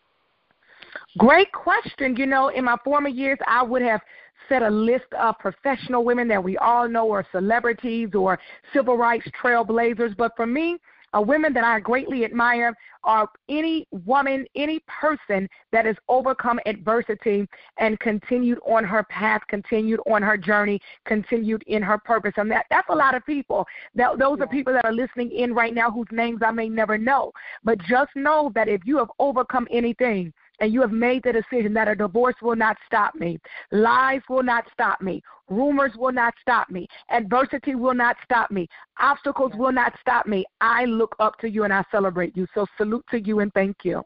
Great 1.16 1.52
question. 1.52 2.14
You 2.16 2.26
know, 2.26 2.48
in 2.48 2.64
my 2.64 2.76
former 2.84 3.08
years, 3.08 3.38
I 3.46 3.62
would 3.62 3.82
have 3.82 4.02
set 4.46 4.62
a 4.62 4.68
list 4.68 5.10
of 5.18 5.38
professional 5.38 6.04
women 6.04 6.28
that 6.28 6.44
we 6.44 6.58
all 6.58 6.86
know 6.86 7.10
are 7.12 7.26
celebrities 7.32 8.10
or 8.14 8.38
civil 8.74 8.98
rights 8.98 9.26
trailblazers. 9.42 10.14
But 10.18 10.32
for 10.36 10.46
me, 10.46 10.78
uh, 11.14 11.20
women 11.20 11.52
that 11.54 11.64
I 11.64 11.80
greatly 11.80 12.24
admire 12.24 12.74
are 13.04 13.28
any 13.48 13.86
woman, 13.90 14.46
any 14.54 14.80
person 14.88 15.48
that 15.72 15.84
has 15.84 15.96
overcome 16.08 16.58
adversity 16.66 17.46
and 17.78 17.98
continued 18.00 18.58
on 18.66 18.84
her 18.84 19.04
path, 19.04 19.42
continued 19.48 20.00
on 20.06 20.22
her 20.22 20.36
journey, 20.36 20.80
continued 21.04 21.62
in 21.66 21.82
her 21.82 21.98
purpose. 21.98 22.32
And 22.36 22.50
that, 22.50 22.66
that's 22.70 22.88
a 22.88 22.94
lot 22.94 23.14
of 23.14 23.24
people. 23.26 23.66
That, 23.94 24.18
those 24.18 24.40
are 24.40 24.46
people 24.46 24.72
that 24.72 24.84
are 24.84 24.92
listening 24.92 25.30
in 25.32 25.54
right 25.54 25.74
now 25.74 25.90
whose 25.90 26.06
names 26.10 26.40
I 26.44 26.50
may 26.50 26.68
never 26.68 26.98
know. 26.98 27.32
But 27.62 27.78
just 27.80 28.10
know 28.16 28.50
that 28.54 28.68
if 28.68 28.82
you 28.84 28.98
have 28.98 29.10
overcome 29.18 29.68
anything, 29.70 30.32
and 30.60 30.72
you 30.72 30.80
have 30.80 30.92
made 30.92 31.22
the 31.22 31.32
decision 31.32 31.72
that 31.74 31.88
a 31.88 31.94
divorce 31.94 32.36
will 32.42 32.56
not 32.56 32.76
stop 32.86 33.14
me, 33.14 33.38
lies 33.72 34.20
will 34.28 34.42
not 34.42 34.64
stop 34.72 35.00
me, 35.00 35.22
rumors 35.48 35.92
will 35.96 36.12
not 36.12 36.34
stop 36.40 36.70
me, 36.70 36.86
adversity 37.10 37.74
will 37.74 37.94
not 37.94 38.16
stop 38.24 38.50
me, 38.50 38.68
obstacles 39.00 39.52
will 39.56 39.72
not 39.72 39.92
stop 40.00 40.26
me. 40.26 40.44
I 40.60 40.84
look 40.84 41.14
up 41.18 41.38
to 41.40 41.48
you 41.48 41.64
and 41.64 41.72
I 41.72 41.84
celebrate 41.90 42.36
you. 42.36 42.46
So 42.54 42.66
salute 42.76 43.04
to 43.10 43.20
you 43.20 43.40
and 43.40 43.52
thank 43.52 43.76
you. 43.82 44.02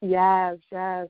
Yes, 0.00 0.56
yes. 0.70 1.08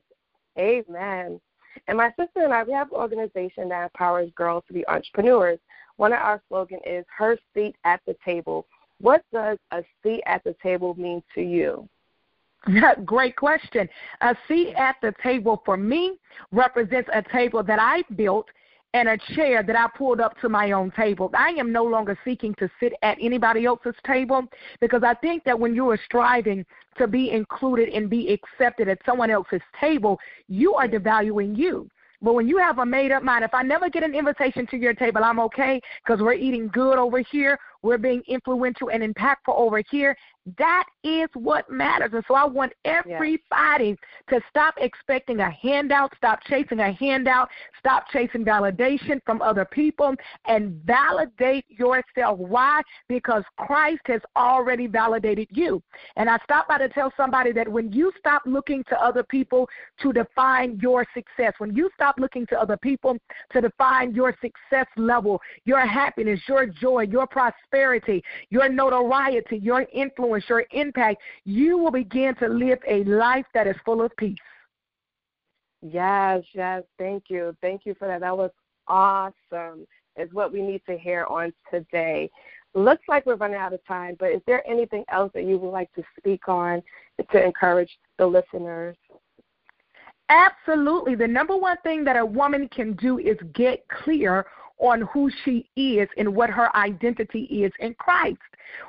Amen. 0.57 1.39
And 1.87 1.97
my 1.97 2.09
sister 2.19 2.43
and 2.43 2.53
I, 2.53 2.63
we 2.63 2.73
have 2.73 2.91
an 2.91 2.97
organization 2.97 3.69
that 3.69 3.83
empowers 3.83 4.31
girls 4.35 4.63
to 4.67 4.73
be 4.73 4.87
entrepreneurs. 4.87 5.59
One 5.97 6.13
of 6.13 6.19
our 6.19 6.41
slogan 6.47 6.79
is 6.85 7.05
her 7.15 7.37
seat 7.53 7.75
at 7.83 8.01
the 8.07 8.15
table. 8.25 8.65
What 8.99 9.23
does 9.31 9.57
a 9.71 9.83
seat 10.01 10.23
at 10.25 10.43
the 10.43 10.55
table 10.61 10.95
mean 10.95 11.21
to 11.35 11.41
you? 11.41 11.87
Great 13.05 13.35
question. 13.35 13.87
A 14.21 14.35
seat 14.47 14.73
at 14.75 14.95
the 15.01 15.13
table 15.23 15.61
for 15.65 15.77
me 15.77 16.17
represents 16.51 17.09
a 17.13 17.21
table 17.31 17.63
that 17.63 17.79
I 17.79 18.03
built 18.15 18.47
and 18.93 19.09
a 19.09 19.17
chair 19.35 19.63
that 19.63 19.75
I 19.75 19.87
pulled 19.97 20.19
up 20.19 20.39
to 20.41 20.49
my 20.49 20.71
own 20.71 20.91
table. 20.91 21.29
I 21.37 21.49
am 21.49 21.71
no 21.71 21.83
longer 21.83 22.17
seeking 22.25 22.55
to 22.55 22.69
sit 22.79 22.93
at 23.03 23.17
anybody 23.21 23.65
else's 23.65 23.95
table 24.05 24.43
because 24.81 25.03
I 25.03 25.13
think 25.15 25.43
that 25.43 25.59
when 25.59 25.75
you 25.75 25.89
are 25.89 25.99
striving 26.05 26.65
to 26.97 27.07
be 27.07 27.31
included 27.31 27.89
and 27.89 28.09
be 28.09 28.33
accepted 28.33 28.87
at 28.87 28.99
someone 29.05 29.29
else's 29.29 29.61
table, 29.79 30.19
you 30.47 30.73
are 30.73 30.87
devaluing 30.87 31.55
you. 31.55 31.89
But 32.21 32.33
when 32.33 32.47
you 32.47 32.57
have 32.57 32.79
a 32.79 32.85
made 32.85 33.11
up 33.11 33.21
mind, 33.21 33.43
if 33.43 33.53
I 33.53 33.61
never 33.61 33.89
get 33.89 34.03
an 34.03 34.15
invitation 34.15 34.65
to 34.67 34.77
your 34.77 34.93
table, 34.93 35.23
I'm 35.23 35.39
okay 35.41 35.79
because 36.03 36.19
we're 36.19 36.33
eating 36.33 36.67
good 36.69 36.97
over 36.97 37.19
here. 37.19 37.59
We're 37.83 37.99
being 37.99 38.23
influential 38.27 38.89
and 38.89 39.03
impactful 39.03 39.53
over 39.55 39.83
here. 39.91 40.17
That 40.57 40.85
is 41.03 41.27
what 41.33 41.69
matters. 41.69 42.11
And 42.13 42.23
so 42.27 42.35
I 42.35 42.45
want 42.45 42.73
everybody 42.85 43.97
to 44.29 44.39
stop 44.49 44.75
expecting 44.77 45.39
a 45.39 45.51
handout, 45.51 46.13
stop 46.15 46.39
chasing 46.47 46.79
a 46.79 46.91
handout, 46.91 47.49
stop 47.79 48.05
chasing 48.11 48.45
validation 48.45 49.19
from 49.25 49.41
other 49.41 49.65
people, 49.65 50.13
and 50.45 50.81
validate 50.85 51.65
yourself. 51.69 52.39
Why? 52.39 52.81
Because 53.09 53.43
Christ 53.57 54.01
has 54.05 54.21
already 54.35 54.87
validated 54.87 55.47
you. 55.51 55.81
And 56.15 56.29
I 56.29 56.37
stop 56.43 56.67
by 56.67 56.77
to 56.77 56.89
tell 56.89 57.11
somebody 57.17 57.51
that 57.53 57.67
when 57.67 57.91
you 57.91 58.11
stop 58.17 58.43
looking 58.45 58.83
to 58.85 59.03
other 59.03 59.23
people 59.23 59.67
to 60.01 60.13
define 60.13 60.79
your 60.81 61.05
success, 61.13 61.53
when 61.57 61.75
you 61.75 61.89
stop 61.95 62.15
looking 62.19 62.45
to 62.47 62.59
other 62.59 62.77
people 62.77 63.17
to 63.51 63.61
define 63.61 64.13
your 64.13 64.33
success 64.41 64.87
level, 64.95 65.41
your 65.65 65.85
happiness, 65.85 66.39
your 66.47 66.65
joy, 66.65 67.01
your 67.01 67.27
prosperity, 67.27 68.23
your 68.49 68.69
notoriety, 68.69 69.57
your 69.57 69.85
influence, 69.93 70.36
your 70.47 70.65
impact, 70.71 71.21
you 71.45 71.77
will 71.77 71.91
begin 71.91 72.35
to 72.35 72.47
live 72.47 72.79
a 72.87 73.03
life 73.03 73.45
that 73.53 73.67
is 73.67 73.75
full 73.85 74.01
of 74.01 74.15
peace. 74.17 74.37
Yes, 75.81 76.43
yes. 76.53 76.83
Thank 76.97 77.25
you. 77.29 77.55
Thank 77.61 77.85
you 77.85 77.95
for 77.95 78.07
that. 78.07 78.21
That 78.21 78.37
was 78.37 78.51
awesome. 78.87 79.87
Is 80.15 80.33
what 80.33 80.51
we 80.51 80.61
need 80.61 80.81
to 80.87 80.97
hear 80.97 81.25
on 81.25 81.53
today. 81.71 82.29
Looks 82.73 83.03
like 83.07 83.25
we're 83.25 83.35
running 83.35 83.57
out 83.57 83.73
of 83.73 83.85
time, 83.85 84.15
but 84.19 84.31
is 84.31 84.41
there 84.47 84.67
anything 84.67 85.03
else 85.11 85.31
that 85.33 85.43
you 85.43 85.57
would 85.57 85.69
like 85.69 85.93
to 85.93 86.03
speak 86.17 86.47
on 86.47 86.81
to 87.31 87.43
encourage 87.43 87.89
the 88.17 88.25
listeners? 88.25 88.95
Absolutely. 90.29 91.15
The 91.15 91.27
number 91.27 91.55
one 91.55 91.77
thing 91.83 92.03
that 92.03 92.17
a 92.17 92.25
woman 92.25 92.67
can 92.69 92.93
do 92.93 93.19
is 93.19 93.37
get 93.53 93.87
clear 94.03 94.45
on 94.79 95.01
who 95.13 95.31
she 95.43 95.69
is 95.75 96.07
and 96.17 96.35
what 96.35 96.49
her 96.49 96.75
identity 96.75 97.43
is 97.43 97.71
in 97.79 97.93
Christ. 97.95 98.37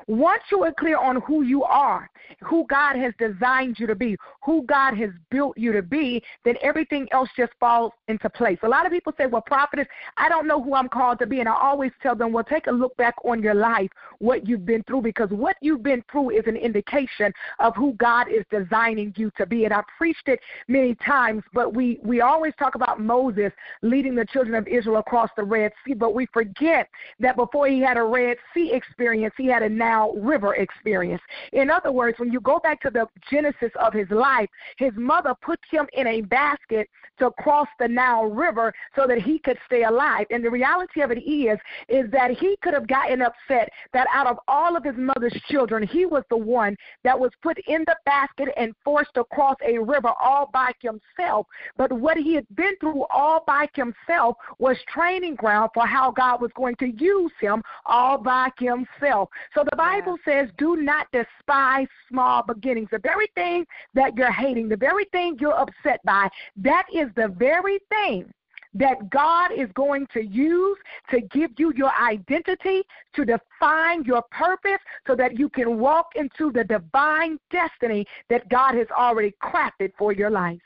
Once 0.07 0.43
you 0.51 0.63
are 0.65 0.73
clear 0.73 0.99
on 0.99 1.21
who 1.23 1.43
you 1.43 1.65
are, 1.65 2.09
who 2.41 2.67
God 2.69 2.97
has 2.97 3.13
designed 3.19 3.79
you 3.79 3.87
to 3.87 3.95
be, 3.95 4.17
who 4.43 4.63
God 4.65 4.95
has 4.95 5.11
built 5.31 5.57
you 5.57 5.73
to 5.73 5.83
be, 5.83 6.23
then 6.45 6.55
everything 6.63 7.07
else 7.13 7.29
just 7.37 7.53
falls 7.59 7.93
into 8.09 8.29
place. 8.31 8.59
A 8.63 8.69
lot 8.69 8.87
of 8.87 8.93
people 8.93 9.13
say, 9.17 9.27
Well, 9.27 9.43
prophetess, 9.43 9.87
I 10.17 10.29
don't 10.29 10.47
know 10.47 10.63
who 10.63 10.75
I'm 10.75 10.89
called 10.89 11.19
to 11.21 11.27
be. 11.27 11.41
And 11.41 11.49
I 11.49 11.55
always 11.55 11.93
tell 12.03 12.15
them, 12.15 12.33
Well, 12.33 12.45
take 12.45 12.67
a 12.67 12.73
look 12.73 12.97
back 12.97 13.15
on 13.25 13.43
your 13.43 13.55
life, 13.55 13.91
what 14.19 14.47
you've 14.47 14.67
been 14.67 14.83
through, 14.85 15.03
because 15.03 15.31
what 15.31 15.57
you've 15.61 15.83
been 15.83 16.03
through 16.11 16.31
is 16.31 16.45
an 16.47 16.57
indication 16.57 17.33
of 17.59 17.75
who 17.77 17.93
God 17.95 18.27
is 18.31 18.45
designing 18.51 19.13
you 19.17 19.31
to 19.37 19.47
be. 19.47 19.65
And 19.65 19.75
I've 19.75 19.87
preached 19.97 20.29
it 20.29 20.41
many 20.69 20.95
times, 20.97 21.43
but 21.53 21.75
we, 21.75 21.99
we 22.03 22.21
always 22.21 22.53
talk 22.59 22.75
about 22.75 23.01
Moses 23.01 23.53
leading 23.83 24.15
the 24.15 24.25
children 24.25 24.55
of 24.55 24.67
Israel 24.69 24.99
across 24.99 25.31
the 25.37 25.45
Red 25.45 25.73
Sea, 25.87 25.95
but 25.95 26.15
we 26.15 26.27
forget 26.33 26.89
that 27.21 27.37
before 27.37 27.67
he 27.69 27.81
had 27.81 27.97
a 27.97 28.03
Red 28.03 28.37
Sea 28.55 28.73
experience, 28.73 29.35
he 29.37 29.47
had 29.47 29.63
a 29.63 29.68
Nile 29.69 30.15
River 30.17 30.55
experience. 30.55 31.23
In 31.53 31.71
other 31.71 31.93
words, 31.93 32.19
when 32.19 32.33
you 32.33 32.41
go 32.41 32.59
back 32.59 32.81
to 32.83 32.91
the 32.91 33.07
genesis 33.31 33.71
of 33.81 33.93
his 33.93 34.09
life, 34.11 34.49
his 34.77 34.93
mother 34.97 35.35
put 35.43 35.59
him 35.71 35.87
in 35.93 36.07
a 36.07 36.21
basket 36.23 36.89
to 37.19 37.31
cross 37.39 37.69
the 37.79 37.89
Nile 37.89 38.27
River 38.27 38.73
so 38.95 39.07
that 39.07 39.21
he 39.21 39.39
could 39.39 39.59
stay 39.67 39.85
alive. 39.85 40.27
And 40.31 40.45
the 40.45 40.51
reality 40.51 41.01
of 41.01 41.11
it 41.11 41.19
is, 41.19 41.59
is 41.89 42.11
that 42.13 42.31
he 42.31 42.57
could 42.63 42.75
have 42.75 42.87
gotten 42.87 43.23
upset 43.23 43.69
that 43.93 44.07
out 44.13 44.27
of 44.27 44.39
all 44.47 44.77
of 44.77 44.85
his 44.85 44.97
mother's 44.97 45.37
children, 45.49 45.87
he 45.87 46.07
was 46.07 46.23
the 46.31 46.37
one 46.37 46.77
that 47.05 47.19
was 47.19 47.31
put 47.43 47.59
in 47.67 47.85
the 47.87 47.97
basket 48.05 48.49
and 48.57 48.75
forced 48.85 49.15
to 49.15 49.25
cross 49.25 49.57
a 49.67 49.79
river 49.79 50.13
all 50.21 50.51
by 50.53 50.73
himself. 50.81 51.47
But 51.77 51.93
what 51.93 52.17
he 52.17 52.35
had 52.35 52.47
been 52.55 52.77
through 52.81 53.05
all 53.11 53.43
by 53.47 53.67
himself 53.75 54.37
was 54.59 54.77
training 54.93 55.35
ground 55.35 55.71
for 55.75 55.87
how 55.87 56.11
God 56.11 56.41
was 56.41 56.51
going 56.55 56.77
to 56.77 56.89
use 56.89 57.33
him 57.41 57.63
all 57.87 58.19
by 58.19 58.51
himself. 58.59 59.29
So 59.59 59.65
the 59.69 59.77
Bible 59.77 60.17
says, 60.25 60.49
do 60.57 60.77
not 60.77 61.09
despise 61.11 61.88
small 62.09 62.45
beginnings. 62.45 62.91
The 62.93 63.00
very 63.00 63.29
thing 63.35 63.67
that 63.93 64.17
you're 64.17 64.31
hating, 64.31 64.69
the 64.69 64.77
very 64.77 65.05
thing 65.07 65.37
you're 65.41 65.59
upset 65.59 65.99
by, 66.05 66.29
that 66.59 66.87
is 66.95 67.09
the 67.17 67.35
very 67.37 67.81
thing 67.88 68.33
that 68.75 69.11
God 69.11 69.50
is 69.50 69.69
going 69.75 70.07
to 70.15 70.25
use 70.25 70.79
to 71.11 71.23
give 71.33 71.50
you 71.59 71.73
your 71.75 71.91
identity, 72.00 72.83
to 73.17 73.25
define 73.25 74.05
your 74.05 74.23
purpose, 74.31 74.79
so 75.09 75.17
that 75.17 75.37
you 75.37 75.49
can 75.49 75.81
walk 75.81 76.11
into 76.15 76.53
the 76.53 76.62
divine 76.62 77.37
destiny 77.50 78.07
that 78.31 78.49
God 78.49 78.77
has 78.77 78.87
already 78.97 79.35
crafted 79.43 79.91
for 79.99 80.12
your 80.12 80.31
life. 80.31 80.61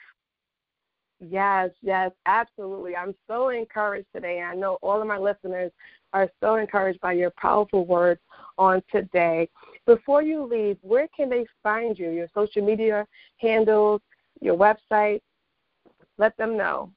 Yes, 1.18 1.70
yes, 1.80 2.11
absolutely. 2.26 2.94
I'm 2.94 3.14
so 3.26 3.49
encouraged 3.50 4.08
today. 4.14 4.42
I 4.42 4.54
know 4.54 4.76
all 4.82 5.00
of 5.00 5.06
my 5.06 5.18
listeners 5.18 5.70
are 6.12 6.28
so 6.40 6.57
encouraged 6.57 7.00
by 7.00 7.12
your 7.12 7.31
powerful 7.38 7.87
words 7.87 8.20
on 8.58 8.82
today. 8.90 9.48
Before 9.86 10.22
you 10.22 10.44
leave, 10.44 10.78
where 10.82 11.08
can 11.16 11.28
they 11.28 11.46
find 11.62 11.98
you? 11.98 12.10
Your 12.10 12.28
social 12.34 12.64
media 12.64 13.06
handles, 13.38 14.00
your 14.40 14.56
website? 14.56 15.20
Let 16.18 16.36
them 16.36 16.56
know. 16.56 16.90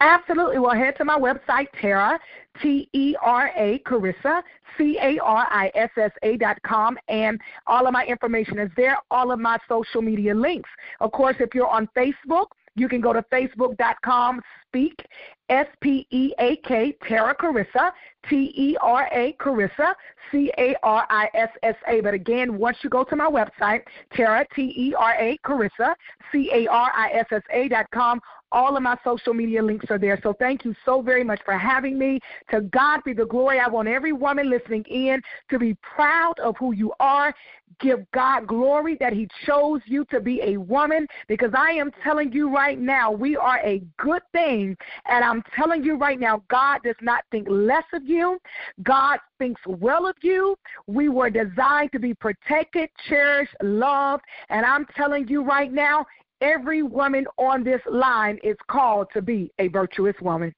Absolutely. 0.00 0.58
Well, 0.58 0.74
head 0.74 0.94
to 0.98 1.04
my 1.06 1.18
website, 1.18 1.68
Tera, 1.80 2.18
T 2.60 2.88
E 2.92 3.14
R 3.22 3.50
A, 3.56 3.80
Carissa, 3.86 4.42
C 4.76 4.98
A 5.00 5.18
R 5.22 5.46
I 5.50 5.70
S 5.74 5.90
S 5.96 6.10
A 6.22 6.36
dot 6.36 6.58
com, 6.66 6.98
and 7.08 7.40
all 7.66 7.86
of 7.86 7.94
my 7.94 8.04
information 8.04 8.58
is 8.58 8.70
there, 8.76 8.98
all 9.10 9.32
of 9.32 9.40
my 9.40 9.56
social 9.68 10.02
media 10.02 10.34
links. 10.34 10.68
Of 11.00 11.12
course, 11.12 11.36
if 11.40 11.54
you're 11.54 11.66
on 11.66 11.88
Facebook, 11.96 12.48
you 12.74 12.90
can 12.90 13.00
go 13.00 13.14
to 13.14 13.22
facebook.com, 13.32 14.42
speak, 14.76 15.06
S 15.48 15.66
P 15.80 16.06
E 16.10 16.32
A 16.40 16.56
K, 16.56 16.96
Tera 17.06 17.34
Carissa, 17.34 17.92
T 18.28 18.52
E 18.56 18.76
R 18.80 19.08
A 19.12 19.34
Carissa, 19.40 19.94
C 20.30 20.52
A 20.58 20.74
R 20.82 21.06
I 21.08 21.28
S 21.34 21.50
S 21.62 21.76
A. 21.88 22.00
But 22.00 22.14
again, 22.14 22.58
once 22.58 22.78
you 22.82 22.90
go 22.90 23.04
to 23.04 23.16
my 23.16 23.26
website, 23.26 23.82
Tera, 24.12 24.44
T 24.54 24.74
E 24.76 24.94
R 24.98 25.14
A 25.18 25.38
Carissa, 25.44 25.94
C 26.32 26.50
A 26.52 26.66
R 26.66 26.90
I 26.94 27.10
S 27.12 27.26
S 27.30 27.42
A 27.52 27.68
dot 27.68 27.86
com, 27.92 28.20
all 28.56 28.76
of 28.76 28.82
my 28.82 28.96
social 29.04 29.34
media 29.34 29.62
links 29.62 29.86
are 29.90 29.98
there. 29.98 30.18
So 30.22 30.32
thank 30.32 30.64
you 30.64 30.74
so 30.84 31.02
very 31.02 31.22
much 31.22 31.40
for 31.44 31.58
having 31.58 31.98
me. 31.98 32.18
To 32.50 32.62
God 32.62 33.00
be 33.04 33.12
the 33.12 33.26
glory. 33.26 33.60
I 33.60 33.68
want 33.68 33.86
every 33.86 34.12
woman 34.12 34.48
listening 34.48 34.84
in 34.84 35.20
to 35.50 35.58
be 35.58 35.76
proud 35.82 36.38
of 36.40 36.56
who 36.58 36.72
you 36.72 36.92
are. 36.98 37.34
Give 37.80 38.10
God 38.12 38.46
glory 38.46 38.96
that 38.98 39.12
He 39.12 39.28
chose 39.44 39.82
you 39.84 40.06
to 40.06 40.20
be 40.20 40.40
a 40.42 40.56
woman 40.56 41.06
because 41.28 41.50
I 41.54 41.72
am 41.72 41.90
telling 42.02 42.32
you 42.32 42.48
right 42.52 42.78
now, 42.78 43.10
we 43.10 43.36
are 43.36 43.58
a 43.58 43.82
good 43.98 44.22
thing. 44.32 44.65
And 45.06 45.24
I'm 45.24 45.42
telling 45.54 45.84
you 45.84 45.96
right 45.96 46.18
now, 46.18 46.42
God 46.48 46.80
does 46.82 46.96
not 47.02 47.24
think 47.30 47.46
less 47.50 47.84
of 47.92 48.04
you. 48.04 48.38
God 48.82 49.18
thinks 49.38 49.60
well 49.66 50.06
of 50.06 50.16
you. 50.22 50.56
We 50.86 51.08
were 51.08 51.30
designed 51.30 51.92
to 51.92 51.98
be 51.98 52.14
protected, 52.14 52.88
cherished, 53.08 53.54
loved. 53.62 54.24
And 54.48 54.64
I'm 54.64 54.86
telling 54.96 55.28
you 55.28 55.42
right 55.44 55.72
now, 55.72 56.06
every 56.40 56.82
woman 56.82 57.26
on 57.38 57.64
this 57.64 57.80
line 57.90 58.38
is 58.42 58.56
called 58.68 59.08
to 59.14 59.22
be 59.22 59.50
a 59.58 59.68
virtuous 59.68 60.16
woman. 60.20 60.54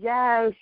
Yes. 0.00 0.52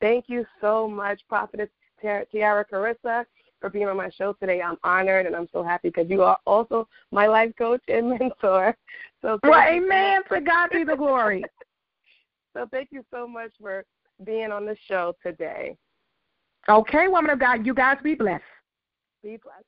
Thank 0.00 0.26
you 0.28 0.44
so 0.60 0.88
much, 0.88 1.20
Prophetess 1.28 1.70
Tera 2.00 2.26
Carissa, 2.64 3.24
for 3.66 3.70
being 3.70 3.88
on 3.88 3.96
my 3.96 4.08
show 4.10 4.32
today. 4.34 4.62
I'm 4.62 4.76
honored 4.84 5.26
and 5.26 5.34
I'm 5.34 5.48
so 5.52 5.60
happy 5.60 5.88
because 5.88 6.08
you 6.08 6.22
are 6.22 6.38
also 6.46 6.86
my 7.10 7.26
life 7.26 7.52
coach 7.58 7.82
and 7.88 8.10
mentor. 8.20 8.76
So 9.22 9.40
well, 9.42 9.60
amen. 9.60 10.22
To 10.32 10.40
God 10.40 10.70
be 10.70 10.84
the 10.84 10.94
glory. 10.94 11.44
so 12.56 12.66
thank 12.70 12.90
you 12.92 13.04
so 13.12 13.26
much 13.26 13.50
for 13.60 13.84
being 14.24 14.52
on 14.52 14.66
the 14.66 14.76
show 14.86 15.14
today. 15.20 15.76
Okay, 16.68 17.08
woman 17.08 17.30
of 17.30 17.40
God, 17.40 17.66
you 17.66 17.74
guys 17.74 17.96
be 18.04 18.14
blessed. 18.14 18.44
Be 19.24 19.36
blessed. 19.36 19.64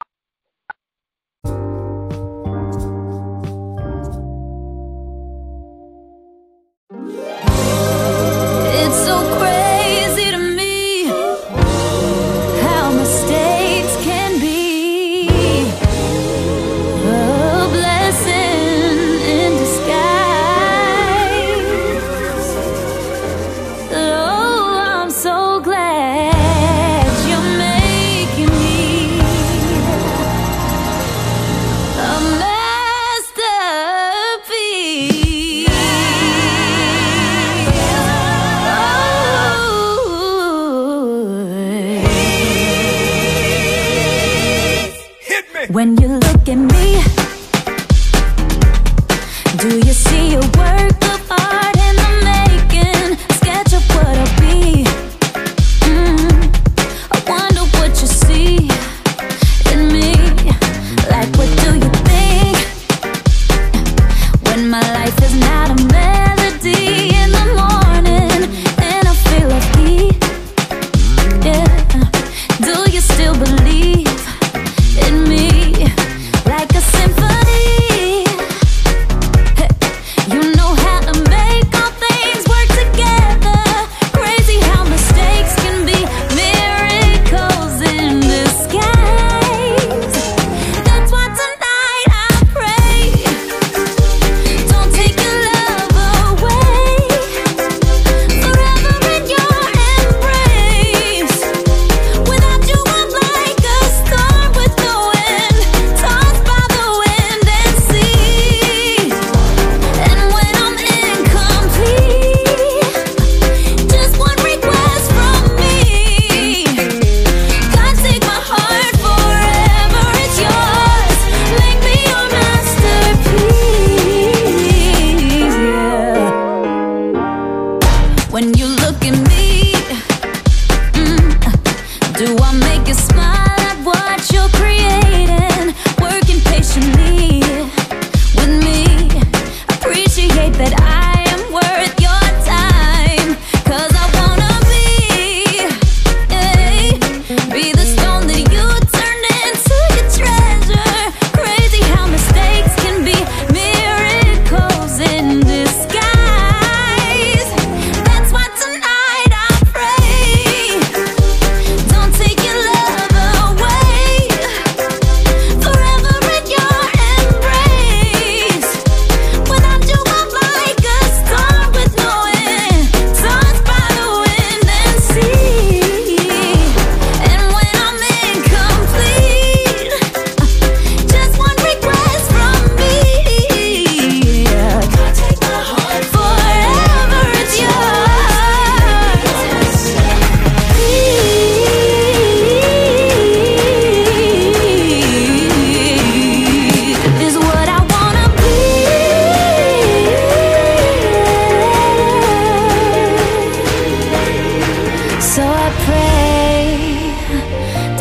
It's 8.81 9.05
so 9.05 9.39
crazy 9.39 9.58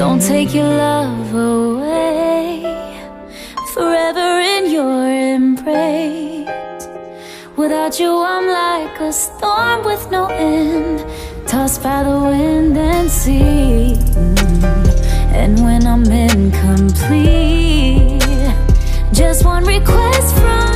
won't 0.08 0.22
take 0.22 0.54
your 0.54 0.70
love 0.70 1.34
away. 1.36 2.63
Forever 3.74 4.39
in 4.54 4.72
your 4.72 5.04
embrace. 5.36 6.48
Without 7.58 8.00
you, 8.00 8.12
I'm 8.34 8.48
like 8.48 9.02
a 9.02 9.12
storm 9.12 9.84
with 9.84 10.10
no 10.10 10.28
end, 10.28 11.04
tossed 11.46 11.84
by 11.84 12.04
the 12.04 12.17
wind 12.32 12.78
and 12.78 13.10
sea. 13.12 13.96
And 15.41 15.60
when 15.65 15.86
I'm 15.86 16.06
incomplete, 16.06 16.62
just 19.12 19.43
one 19.43 19.65
request 19.65 20.36
from 20.38 20.66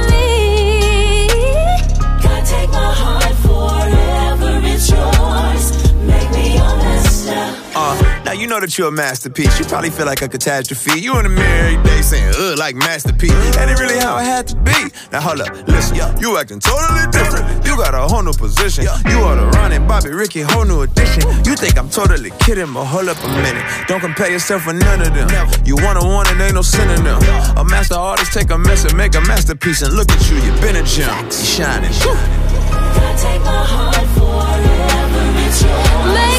you 8.41 8.47
know 8.47 8.60
that 8.60 8.75
you're 8.75 8.88
a 8.88 8.91
masterpiece. 8.91 9.60
You 9.60 9.65
probably 9.65 9.91
feel 9.91 10.08
like 10.08 10.23
a 10.23 10.27
catastrophe. 10.27 10.99
You 10.99 11.15
in 11.19 11.23
the 11.23 11.30
mirror 11.30 11.77
every 11.77 11.84
day 11.86 12.01
saying, 12.01 12.34
ugh, 12.36 12.58
like 12.58 12.75
masterpiece. 12.75 13.32
Ain't 13.56 13.80
really 13.80 13.99
how 13.99 14.17
it 14.17 14.25
had 14.25 14.47
to 14.47 14.56
be? 14.58 14.73
Now 15.12 15.21
hold 15.21 15.41
up, 15.41 15.54
listen, 15.67 15.95
you 16.19 16.38
acting 16.38 16.60
totally 16.60 17.06
different. 17.13 17.45
You 17.63 17.77
got 17.77 17.93
a 17.93 18.01
whole 18.01 18.23
new 18.23 18.34
position. 18.34 18.86
You 19.13 19.21
are 19.21 19.36
the 19.38 19.45
Ronnie, 19.54 19.77
Bobby, 19.77 20.10
Ricky, 20.10 20.41
whole 20.41 20.65
new 20.65 20.82
addition. 20.82 21.21
You 21.45 21.56
think 21.56 21.77
I'm 21.77 21.89
totally 21.89 22.32
kidding, 22.41 22.73
but 22.73 22.86
hold 22.86 23.10
up 23.10 23.21
a 23.23 23.30
minute. 23.45 23.63
Don't 23.88 24.01
compare 24.01 24.32
yourself 24.32 24.65
with 24.65 24.82
none 24.82 25.01
of 25.01 25.13
them. 25.13 25.30
You 25.63 25.75
wanna 25.77 26.04
one 26.04 26.25
it, 26.25 26.41
ain't 26.41 26.56
no 26.56 26.63
synonym. 26.63 27.21
A 27.58 27.63
master 27.63 27.95
artist 27.95 28.34
take 28.34 28.49
a 28.49 28.58
mess 28.58 28.86
and 28.86 28.97
make 28.97 29.13
a 29.13 29.21
masterpiece, 29.21 29.84
and 29.84 29.93
look 29.93 30.10
at 30.10 30.21
you, 30.32 30.38
you 30.38 30.51
been 30.62 30.77
a 30.77 30.84
gem. 30.84 31.13
You 31.25 31.32
shining. 31.32 31.93
God, 32.01 33.17
take 33.21 33.41
my 33.45 33.63
heart 33.69 34.08
forever, 34.17 35.45
it's 35.45 35.62
yours. 35.62 36.31